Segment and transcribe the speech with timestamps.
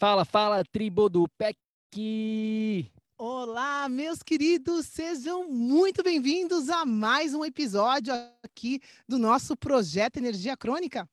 [0.00, 2.90] Fala, fala, tribo do PEC!
[3.18, 10.56] Olá, meus queridos, sejam muito bem-vindos a mais um episódio aqui do nosso projeto Energia
[10.56, 11.06] Crônica.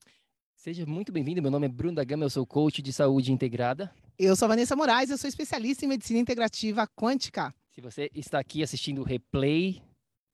[0.56, 3.94] Seja muito bem-vindo, meu nome é Bruno da Gama, eu sou coach de saúde integrada.
[4.18, 7.54] Eu sou a Vanessa Moraes, eu sou especialista em medicina integrativa quântica.
[7.72, 9.82] Se você está aqui assistindo o replay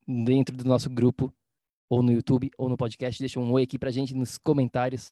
[0.08, 1.34] dentro do nosso grupo,
[1.90, 5.12] ou no YouTube, ou no podcast, deixa um oi aqui pra gente nos comentários.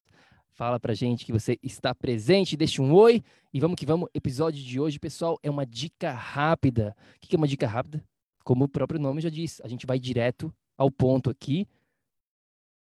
[0.54, 3.24] Fala pra gente que você está presente, deixa um oi
[3.54, 4.10] e vamos que vamos.
[4.14, 6.96] Episódio de hoje, pessoal, é uma dica rápida.
[7.16, 8.04] O que é uma dica rápida?
[8.44, 11.66] Como o próprio nome já diz, a gente vai direto ao ponto aqui.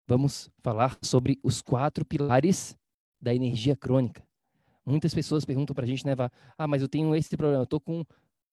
[0.07, 2.77] Vamos falar sobre os quatro pilares
[3.21, 4.23] da energia crônica.
[4.85, 6.31] Muitas pessoas perguntam pra gente, né, Vá?
[6.57, 8.05] Ah, mas eu tenho esse problema, eu tô com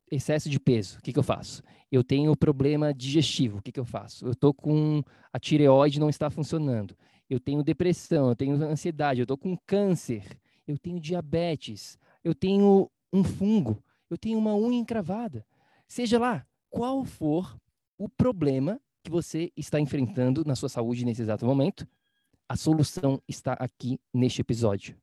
[0.10, 1.62] excesso de peso, o que, que eu faço?
[1.92, 4.26] Eu tenho problema digestivo, o que, que eu faço?
[4.26, 6.96] Eu tô com a tireoide não está funcionando
[7.34, 12.90] eu tenho depressão, eu tenho ansiedade, eu estou com câncer, eu tenho diabetes, eu tenho
[13.12, 15.46] um fungo, eu tenho uma unha encravada.
[15.88, 17.58] Seja lá qual for
[17.98, 21.88] o problema que você está enfrentando na sua saúde nesse exato momento,
[22.48, 24.96] a solução está aqui neste episódio.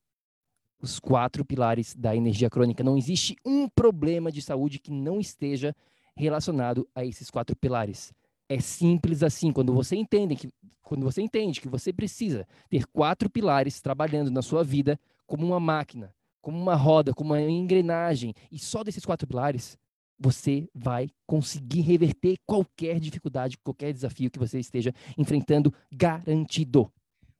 [0.81, 2.83] Os quatro pilares da energia crônica.
[2.83, 5.75] Não existe um problema de saúde que não esteja
[6.17, 8.13] relacionado a esses quatro pilares.
[8.51, 9.53] É simples assim.
[9.53, 10.49] Quando você entende que,
[10.83, 15.61] quando você entende que você precisa ter quatro pilares trabalhando na sua vida como uma
[15.61, 16.13] máquina,
[16.43, 19.79] como uma roda, como uma engrenagem, e só desses quatro pilares,
[20.19, 26.93] você vai conseguir reverter qualquer dificuldade, qualquer desafio que você esteja enfrentando, garantido.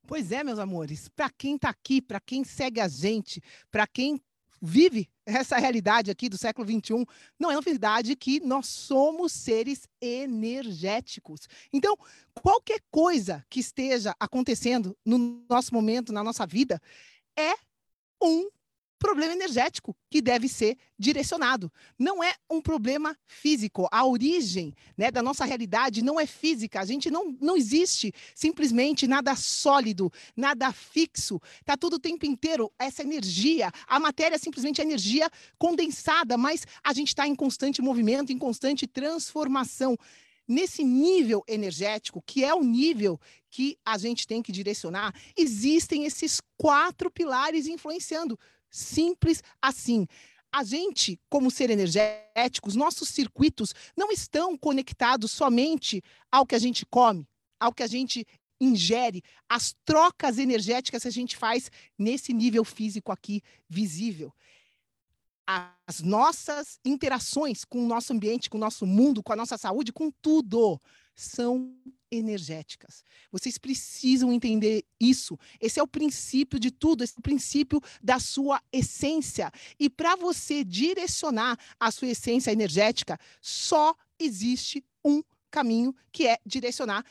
[0.07, 4.21] Pois é, meus amores, para quem está aqui, para quem segue a gente, para quem
[4.63, 5.09] vive
[5.39, 7.07] essa realidade aqui do século XXI,
[7.39, 11.49] não é novidade que nós somos seres energéticos.
[11.73, 11.97] Então,
[12.43, 16.81] qualquer coisa que esteja acontecendo no nosso momento, na nossa vida,
[17.37, 17.55] é
[18.23, 18.49] um
[19.01, 21.73] problema energético que deve ser direcionado.
[21.99, 23.89] Não é um problema físico.
[23.91, 26.79] A origem né, da nossa realidade não é física.
[26.81, 31.41] A gente não, não existe simplesmente nada sólido, nada fixo.
[31.61, 33.73] Está todo o tempo inteiro essa energia.
[33.89, 35.29] A matéria é simplesmente energia
[35.59, 39.97] condensada, mas a gente está em constante movimento, em constante transformação
[40.47, 46.41] nesse nível energético, que é o nível que a gente tem que direcionar, existem esses
[46.57, 48.39] quatro pilares influenciando.
[48.71, 50.07] Simples assim.
[50.53, 56.85] A gente, como ser energéticos, nossos circuitos não estão conectados somente ao que a gente
[56.87, 57.29] come,
[57.59, 58.27] ao que a gente
[58.61, 64.35] ingere, as trocas energéticas que a gente faz nesse nível físico aqui visível.
[65.47, 69.93] As nossas interações com o nosso ambiente, com o nosso mundo, com a nossa saúde,
[69.93, 70.81] com tudo,
[71.15, 71.75] são
[72.11, 73.05] energéticas.
[73.31, 75.39] Vocês precisam entender isso.
[75.61, 79.51] Esse é o princípio de tudo, esse é o princípio da sua essência.
[79.79, 87.05] E para você direcionar a sua essência energética, só existe um caminho, que é direcionar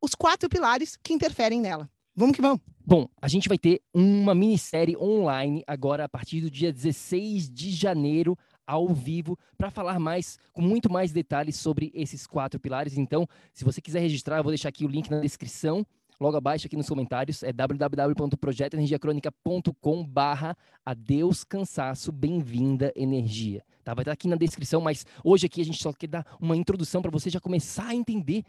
[0.00, 1.90] os quatro pilares que interferem nela.
[2.14, 2.60] Vamos que vamos.
[2.84, 7.70] Bom, a gente vai ter uma minissérie online agora a partir do dia 16 de
[7.70, 12.98] janeiro ao vivo para falar mais, com muito mais detalhes sobre esses quatro pilares.
[12.98, 15.86] Então, se você quiser registrar, eu vou deixar aqui o link na descrição,
[16.20, 23.62] logo abaixo aqui nos comentários, é www.projetoenergiacronica.com barra adeus cansaço, bem-vinda energia.
[23.84, 23.94] Tá?
[23.94, 27.00] Vai estar aqui na descrição, mas hoje aqui a gente só quer dar uma introdução
[27.00, 28.42] para você já começar a entender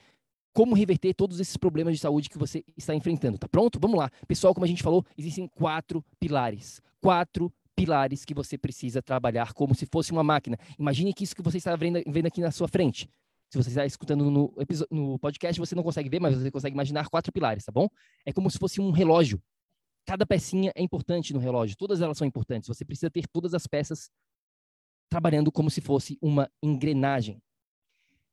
[0.58, 3.38] como reverter todos esses problemas de saúde que você está enfrentando.
[3.38, 3.78] Tá pronto?
[3.80, 4.10] Vamos lá.
[4.28, 6.82] Pessoal, como a gente falou, existem quatro pilares.
[7.00, 10.58] Quatro pilares que você precisa trabalhar como se fosse uma máquina.
[10.80, 13.08] Imagine que isso que você está vendo, vendo aqui na sua frente.
[13.52, 14.54] Se você está escutando no,
[14.90, 17.88] no podcast, você não consegue ver, mas você consegue imaginar quatro pilares, tá bom?
[18.26, 19.42] É como se fosse um relógio.
[20.08, 22.68] Cada pecinha é importante no relógio, todas elas são importantes.
[22.68, 24.10] Você precisa ter todas as peças
[25.08, 27.40] trabalhando como se fosse uma engrenagem.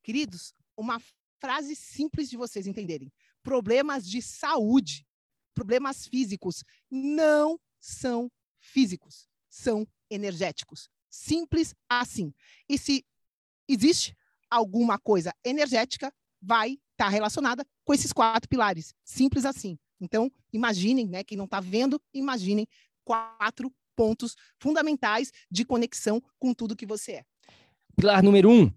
[0.03, 0.99] Queridos, uma
[1.39, 3.13] frase simples de vocês entenderem:
[3.43, 5.07] problemas de saúde,
[5.55, 10.89] problemas físicos não são físicos são energéticos.
[11.09, 12.35] Simples assim.
[12.69, 13.05] E se
[13.69, 14.17] existe
[14.51, 16.13] alguma coisa energética,
[16.43, 18.93] vai estar tá relacionada com esses quatro pilares.
[19.05, 19.79] Simples assim.
[20.01, 22.67] Então, imaginem, né, quem não está vendo, imaginem
[23.05, 27.25] quatro pontos fundamentais de conexão com tudo que você é.
[27.97, 28.73] Pilar número um,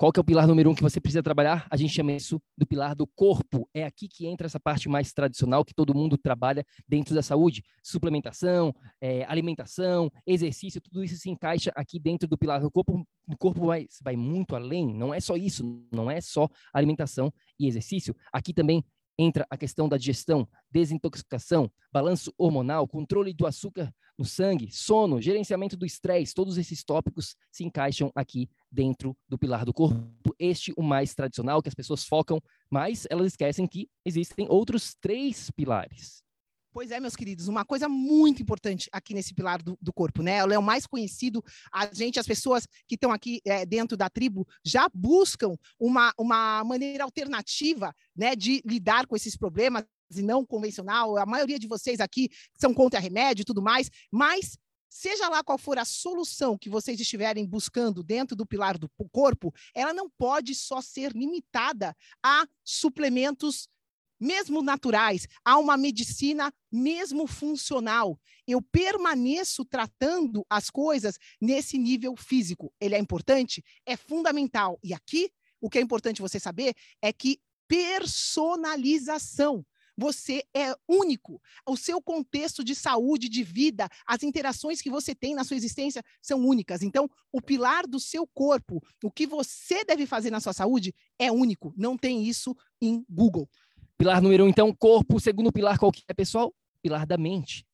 [0.00, 1.66] qual que é o pilar número um que você precisa trabalhar?
[1.70, 3.68] A gente chama isso do pilar do corpo.
[3.74, 7.62] É aqui que entra essa parte mais tradicional que todo mundo trabalha dentro da saúde.
[7.82, 13.06] Suplementação, é, alimentação, exercício, tudo isso se encaixa aqui dentro do pilar do corpo.
[13.28, 15.62] O corpo vai, vai muito além, não é só isso,
[15.92, 18.16] não é só alimentação e exercício.
[18.32, 18.82] Aqui também
[19.20, 25.76] entra a questão da digestão, desintoxicação, balanço hormonal, controle do açúcar no sangue, sono, gerenciamento
[25.76, 30.34] do estresse, todos esses tópicos se encaixam aqui dentro do pilar do corpo.
[30.38, 32.40] Este o mais tradicional que as pessoas focam,
[32.70, 36.22] mas elas esquecem que existem outros três pilares.
[36.72, 40.40] Pois é, meus queridos, uma coisa muito importante aqui nesse pilar do, do corpo, né?
[40.40, 41.42] Ele é o mais conhecido.
[41.72, 46.62] A gente, as pessoas que estão aqui é, dentro da tribo, já buscam uma, uma
[46.62, 49.84] maneira alternativa, né, de lidar com esses problemas
[50.14, 51.16] e não convencional.
[51.16, 54.56] A maioria de vocês aqui são contra remédio e tudo mais, mas
[54.88, 59.52] seja lá qual for a solução que vocês estiverem buscando dentro do pilar do corpo,
[59.74, 63.68] ela não pode só ser limitada a suplementos
[64.20, 68.20] mesmo naturais, há uma medicina mesmo funcional.
[68.46, 72.72] Eu permaneço tratando as coisas nesse nível físico.
[72.80, 73.64] Ele é importante?
[73.86, 74.78] É fundamental.
[74.84, 75.30] E aqui,
[75.60, 79.64] o que é importante você saber é que personalização.
[79.96, 81.42] Você é único.
[81.68, 86.02] O seu contexto de saúde, de vida, as interações que você tem na sua existência
[86.22, 86.80] são únicas.
[86.82, 91.30] Então, o pilar do seu corpo, o que você deve fazer na sua saúde, é
[91.30, 91.74] único.
[91.76, 93.46] Não tem isso em Google.
[94.00, 95.20] Pilar número um, então, corpo.
[95.20, 96.54] Segundo pilar, qual que é, pessoal?
[96.82, 97.66] Pilar da mente.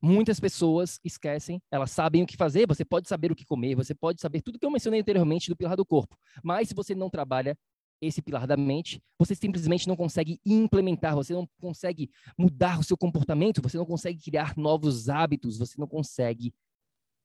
[0.00, 3.92] Muitas pessoas esquecem, elas sabem o que fazer, você pode saber o que comer, você
[3.92, 6.16] pode saber tudo que eu mencionei anteriormente do pilar do corpo.
[6.44, 7.58] Mas se você não trabalha
[8.00, 12.08] esse pilar da mente, você simplesmente não consegue implementar, você não consegue
[12.38, 16.54] mudar o seu comportamento, você não consegue criar novos hábitos, você não consegue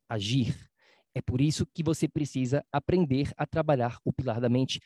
[0.09, 0.57] agir.
[1.13, 4.81] É por isso que você precisa aprender a trabalhar o pilar da mente.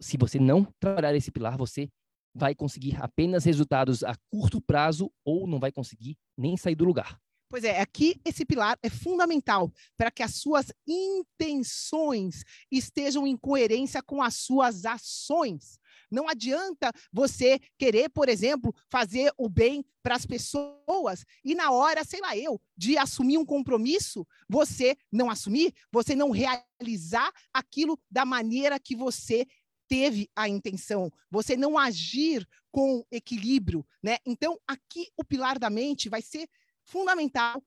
[0.00, 1.88] Se você não trabalhar esse pilar, você
[2.34, 7.18] vai conseguir apenas resultados a curto prazo ou não vai conseguir nem sair do lugar.
[7.50, 14.02] Pois é, aqui esse pilar é fundamental para que as suas intenções estejam em coerência
[14.02, 15.78] com as suas ações.
[16.10, 22.04] Não adianta você querer, por exemplo, fazer o bem para as pessoas e na hora,
[22.04, 28.26] sei lá, eu, de assumir um compromisso, você não assumir, você não realizar aquilo da
[28.26, 29.46] maneira que você
[29.88, 34.18] teve a intenção, você não agir com equilíbrio, né?
[34.26, 36.48] Então, aqui o pilar da mente vai ser
[36.84, 37.62] fundamental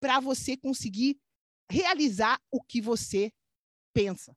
[0.00, 1.18] para você conseguir
[1.70, 3.30] realizar o que você
[3.92, 4.34] pensa.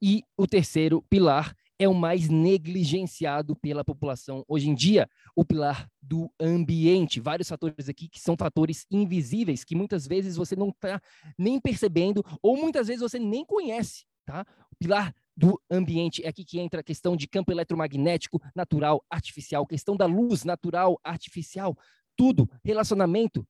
[0.00, 5.88] E o terceiro pilar é o mais negligenciado pela população hoje em dia, o pilar
[6.00, 7.20] do ambiente.
[7.20, 11.00] Vários fatores aqui que são fatores invisíveis, que muitas vezes você não está
[11.36, 14.46] nem percebendo, ou muitas vezes você nem conhece, tá?
[14.70, 16.24] O pilar do ambiente.
[16.24, 20.98] É aqui que entra a questão de campo eletromagnético natural, artificial, questão da luz natural,
[21.02, 21.76] artificial,
[22.16, 23.46] tudo, relacionamento,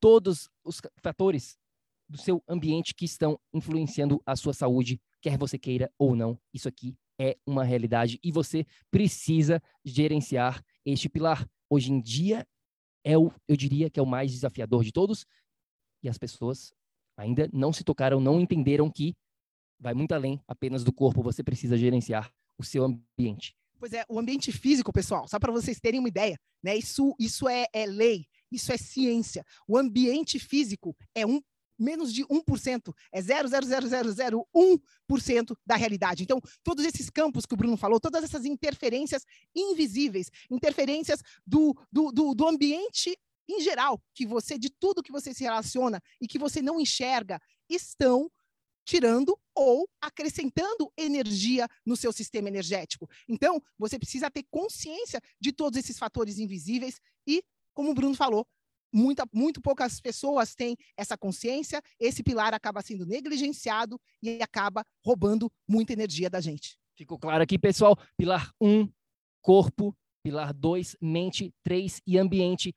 [0.00, 1.58] todos os fatores
[2.08, 6.38] do seu ambiente que estão influenciando a sua saúde, quer você queira ou não.
[6.54, 11.48] Isso aqui é uma realidade e você precisa gerenciar este pilar.
[11.68, 12.46] Hoje em dia
[13.04, 15.26] é o, eu diria que é o mais desafiador de todos
[16.02, 16.72] e as pessoas
[17.16, 19.16] ainda não se tocaram, não entenderam que
[19.78, 23.54] vai muito além apenas do corpo, você precisa gerenciar o seu ambiente.
[23.78, 26.74] Pois é, o ambiente físico, pessoal, só para vocês terem uma ideia, né?
[26.76, 29.44] Isso, isso é, é lei, isso é ciência.
[29.68, 31.42] O ambiente físico é um
[31.78, 36.22] menos de 1%, é 0,00001% da realidade.
[36.22, 42.10] Então, todos esses campos que o Bruno falou, todas essas interferências invisíveis, interferências do, do,
[42.10, 43.14] do, do ambiente
[43.48, 47.40] em geral, que você, de tudo que você se relaciona e que você não enxerga,
[47.68, 48.30] estão
[48.86, 53.10] tirando ou acrescentando energia no seu sistema energético.
[53.28, 57.42] Então, você precisa ter consciência de todos esses fatores invisíveis e,
[57.74, 58.46] como o Bruno falou,
[58.92, 65.52] muita, muito poucas pessoas têm essa consciência, esse pilar acaba sendo negligenciado e acaba roubando
[65.68, 66.78] muita energia da gente.
[66.96, 67.98] Ficou claro aqui, pessoal?
[68.16, 68.92] Pilar 1, um,
[69.42, 69.94] corpo.
[70.22, 71.52] Pilar 2, mente.
[71.62, 72.72] 3 e ambiente.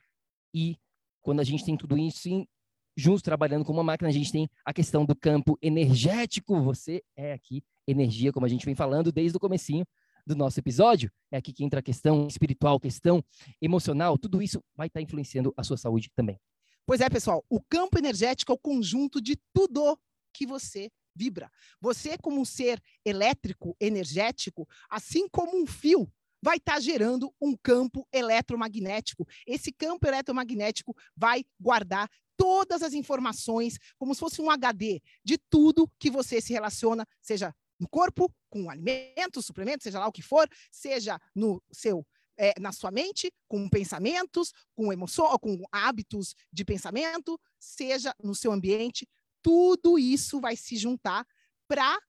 [0.54, 0.76] E
[1.22, 2.48] quando a gente tem tudo isso em
[2.96, 6.62] juntos trabalhando com uma máquina, a gente tem a questão do campo energético.
[6.62, 9.86] Você é aqui energia, como a gente vem falando desde o comecinho
[10.26, 11.12] do nosso episódio.
[11.32, 13.24] É aqui que entra a questão espiritual, questão
[13.62, 14.18] emocional.
[14.18, 16.40] Tudo isso vai estar influenciando a sua saúde também.
[16.86, 17.44] Pois é, pessoal.
[17.50, 19.98] O campo energético é o conjunto de tudo
[20.34, 21.52] que você vibra.
[21.82, 27.56] Você, como um ser elétrico, energético, assim como um fio, vai estar tá gerando um
[27.56, 29.28] campo eletromagnético.
[29.46, 35.92] Esse campo eletromagnético vai guardar todas as informações, como se fosse um HD de tudo
[36.00, 40.48] que você se relaciona, seja no corpo, com alimentos, suplementos, seja lá o que for,
[40.72, 47.38] seja no seu é, na sua mente, com pensamentos, com emoções, com hábitos de pensamento,
[47.60, 49.06] seja no seu ambiente,
[49.42, 51.28] tudo isso vai se juntar
[51.68, 52.00] para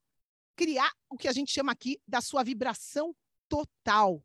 [0.55, 3.13] criar o que a gente chama aqui da sua vibração
[3.49, 4.25] total.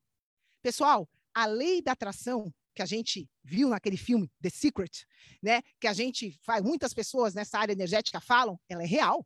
[0.62, 5.06] Pessoal, a lei da atração que a gente viu naquele filme The Secret,
[5.42, 9.26] né, que a gente faz, muitas pessoas nessa área energética falam, ela é real.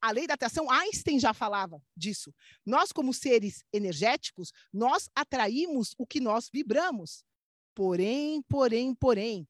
[0.00, 2.34] A lei da atração, Einstein já falava disso.
[2.66, 7.24] Nós, como seres energéticos, nós atraímos o que nós vibramos.
[7.74, 9.48] Porém, porém, porém,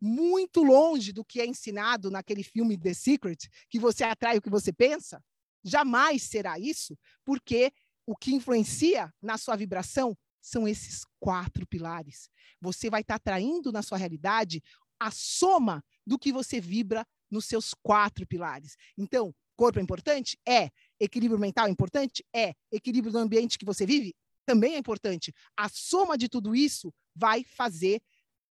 [0.00, 4.48] muito longe do que é ensinado naquele filme The Secret, que você atrai o que
[4.48, 5.22] você pensa,
[5.64, 7.72] jamais será isso, porque
[8.06, 12.28] o que influencia na sua vibração são esses quatro pilares.
[12.60, 14.62] Você vai estar atraindo na sua realidade
[15.00, 18.76] a soma do que você vibra nos seus quatro pilares.
[18.96, 20.38] Então, corpo é importante?
[20.46, 20.70] É.
[20.98, 22.24] Equilíbrio mental é importante?
[22.34, 22.54] É.
[22.72, 24.14] Equilíbrio do ambiente que você vive?
[24.46, 25.32] Também é importante.
[25.56, 28.00] A soma de tudo isso vai fazer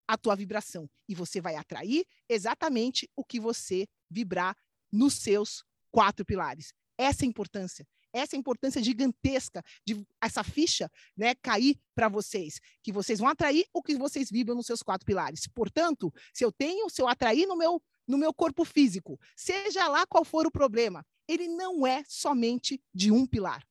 [0.07, 0.89] a tua vibração.
[1.07, 4.55] E você vai atrair exatamente o que você vibrar
[4.91, 6.73] nos seus quatro pilares.
[6.97, 7.87] Essa é a importância.
[8.13, 13.82] Essa importância gigantesca de essa ficha né, cair para vocês, que vocês vão atrair o
[13.82, 15.48] que vocês vibram nos seus quatro pilares.
[15.48, 20.05] Portanto, se eu tenho, se eu atrair no meu no meu corpo físico, seja lá
[20.05, 23.65] qual for o problema, ele não é somente de um pilar.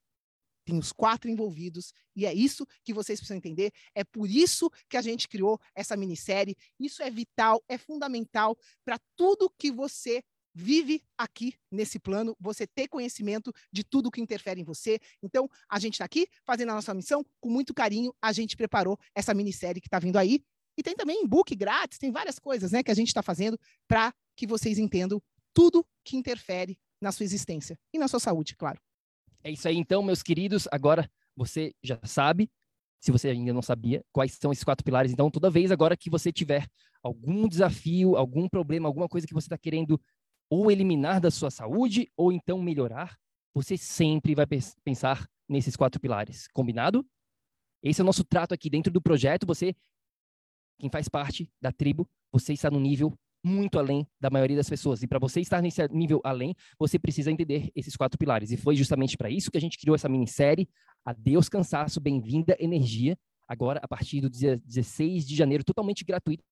[0.64, 3.72] Tem os quatro envolvidos, e é isso que vocês precisam entender.
[3.94, 6.56] É por isso que a gente criou essa minissérie.
[6.78, 10.22] Isso é vital, é fundamental para tudo que você
[10.54, 14.98] vive aqui nesse plano, você ter conhecimento de tudo que interfere em você.
[15.22, 18.14] Então, a gente está aqui fazendo a nossa missão com muito carinho.
[18.20, 20.42] A gente preparou essa minissérie que está vindo aí.
[20.76, 24.14] E tem também book grátis, tem várias coisas né, que a gente está fazendo para
[24.34, 28.80] que vocês entendam tudo que interfere na sua existência e na sua saúde, claro.
[29.44, 30.66] É isso aí, então, meus queridos.
[30.70, 32.50] Agora você já sabe,
[33.00, 35.12] se você ainda não sabia, quais são esses quatro pilares.
[35.12, 36.66] Então, toda vez agora que você tiver
[37.02, 40.00] algum desafio, algum problema, alguma coisa que você está querendo
[40.52, 43.18] ou eliminar da sua saúde, ou então melhorar,
[43.54, 44.44] você sempre vai
[44.84, 46.46] pensar nesses quatro pilares.
[46.52, 47.06] Combinado?
[47.82, 49.46] Esse é o nosso trato aqui dentro do projeto.
[49.46, 49.74] Você,
[50.78, 55.02] quem faz parte da tribo, você está no nível muito além da maioria das pessoas.
[55.02, 58.50] E para você estar nesse nível além, você precisa entender esses quatro pilares.
[58.50, 60.68] E foi justamente para isso que a gente criou essa minissérie,
[61.02, 63.18] Adeus Cansaço, Bem-vinda Energia,
[63.48, 66.42] agora a partir do dia 16 de janeiro, totalmente gratuito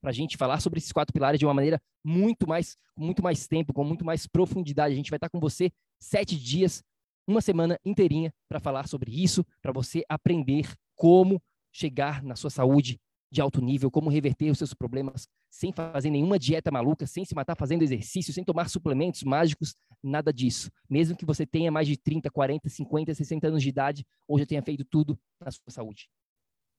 [0.00, 3.46] para a gente falar sobre esses quatro pilares de uma maneira muito mais, muito mais
[3.46, 4.94] tempo, com muito mais profundidade.
[4.94, 6.82] A gente vai estar com você sete dias,
[7.26, 12.98] uma semana inteirinha para falar sobre isso, para você aprender como chegar na sua saúde
[13.30, 17.34] de alto nível, como reverter os seus problemas sem fazer nenhuma dieta maluca, sem se
[17.34, 20.70] matar fazendo exercício, sem tomar suplementos mágicos, nada disso.
[20.88, 24.46] Mesmo que você tenha mais de 30, 40, 50, 60 anos de idade ou já
[24.46, 26.08] tenha feito tudo na sua saúde.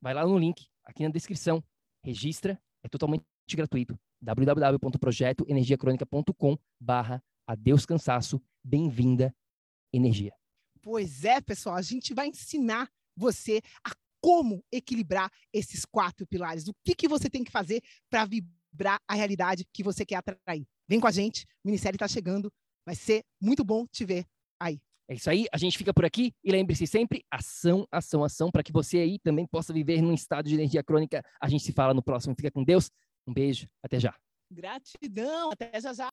[0.01, 1.63] Vai lá no link, aqui na descrição,
[2.03, 3.97] registra, é totalmente gratuito.
[4.21, 9.35] www.projetoenergiacronica.com barra adeus cansaço, bem-vinda
[9.91, 10.31] energia.
[10.81, 16.67] Pois é, pessoal, a gente vai ensinar você a como equilibrar esses quatro pilares.
[16.67, 20.67] O que, que você tem que fazer para vibrar a realidade que você quer atrair.
[20.87, 22.53] Vem com a gente, o Ministério está chegando.
[22.85, 24.27] Vai ser muito bom te ver
[24.59, 24.79] aí.
[25.09, 28.61] É isso aí, a gente fica por aqui e lembre-se sempre, ação, ação, ação, para
[28.61, 31.23] que você aí também possa viver num estado de energia crônica.
[31.41, 32.35] A gente se fala no próximo.
[32.35, 32.91] Fica com Deus.
[33.25, 34.13] Um beijo, até já.
[34.51, 36.11] Gratidão, até já já.